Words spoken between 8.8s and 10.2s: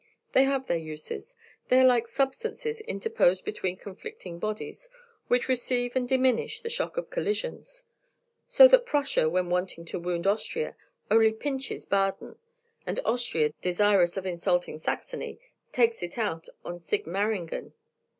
Prussia, when wanting to